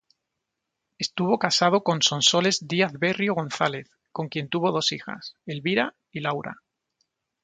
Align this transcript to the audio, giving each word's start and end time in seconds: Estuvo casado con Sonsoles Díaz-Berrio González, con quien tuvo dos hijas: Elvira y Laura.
Estuvo 0.97 1.37
casado 1.37 1.83
con 1.83 2.01
Sonsoles 2.01 2.67
Díaz-Berrio 2.67 3.35
González, 3.35 3.91
con 4.11 4.29
quien 4.29 4.49
tuvo 4.49 4.71
dos 4.71 4.93
hijas: 4.93 5.35
Elvira 5.45 5.93
y 6.11 6.21
Laura. 6.21 6.55